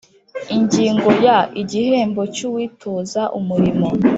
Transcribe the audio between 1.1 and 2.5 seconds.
ya Igihembo cy